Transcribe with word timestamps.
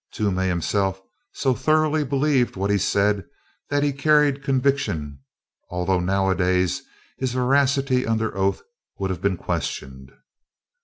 Toomey 0.13 0.47
himself 0.47 0.99
so 1.31 1.53
thoroughly 1.53 2.03
believed 2.03 2.55
what 2.55 2.71
he 2.71 2.79
said 2.79 3.23
that 3.69 3.83
he 3.83 3.93
carried 3.93 4.43
conviction, 4.43 5.19
although 5.69 5.99
nowadays 5.99 6.81
his 7.19 7.33
veracity 7.33 8.07
under 8.07 8.35
oath 8.35 8.63
would 8.97 9.11
have 9.11 9.21
been 9.21 9.37
questioned. 9.37 10.11